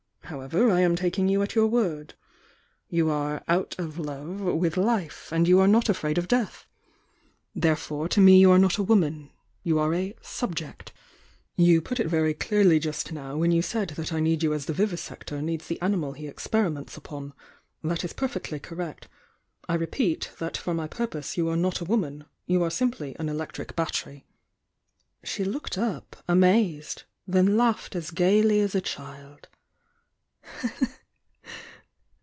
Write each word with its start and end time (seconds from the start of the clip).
However, 0.31 0.71
I 0.71 0.79
am 0.79 0.95
taking 0.95 1.27
you 1.27 1.41
at 1.41 1.55
your 1.55 1.67
word,— 1.67 2.13
you 2.89 3.09
are 3.09 3.43
'out 3.49 3.75
of 3.77 3.99
love' 3.99 4.39
with 4.39 4.77
life, 4.77 5.29
and 5.29 5.45
you 5.45 5.59
are 5.59 5.67
not 5.67 5.89
afraid 5.89 6.15
206 6.15 6.29
THE 6.29 6.37
YOUNG 6.37 6.49
DIANA 6.53 6.87
«ll 6.87 6.87
n 6.87 6.95
H 6.95 7.57
of 7.57 7.59
death. 7.59 7.59
Therefore, 7.67 8.07
to 8.07 8.21
me 8.21 8.39
you 8.39 8.49
are 8.49 8.57
not 8.57 8.77
a 8.77 8.83
woman— 8.83 9.29
you 9.63 9.77
are 9.77 9.93
a 9.93 10.15
'subject':— 10.21 10.93
you 11.57 11.81
put 11.81 11.99
it 11.99 12.07
very 12.07 12.33
clearly 12.33 12.79
just 12.79 13.11
now 13.11 13.35
when 13.35 13.51
you 13.51 13.61
said 13.61 13.89
that 13.89 14.13
I 14.13 14.21
need 14.21 14.41
you 14.41 14.53
as 14.53 14.67
the 14.67 14.73
vivisector 14.73 15.41
needs 15.41 15.67
the 15.67 15.81
animal 15.81 16.13
he 16.13 16.29
experiments 16.29 16.95
upon— 16.95 17.33
that 17.83 18.05
is 18.05 18.13
per 18.13 18.29
fectly 18.29 18.61
correct. 18.61 19.09
I 19.67 19.73
repeat, 19.75 20.31
that 20.39 20.55
for 20.55 20.73
my 20.73 20.87
purpose, 20.87 21.35
you 21.35 21.49
are 21.49 21.57
not 21.57 21.81
a 21.81 21.85
woman,— 21.85 22.23
you 22.47 22.63
are 22.63 22.71
simply 22.71 23.17
an 23.19 23.27
electric 23.27 23.75
bat 23.75 23.91
tery." 23.91 24.23
She 25.25 25.43
looked 25.43 25.77
up, 25.77 26.23
amazed— 26.29 27.03
then 27.27 27.57
laughed 27.57 27.97
as 27.97 28.11
gaily 28.11 28.61
as 28.61 28.73
a 28.73 28.79
child. 28.79 29.49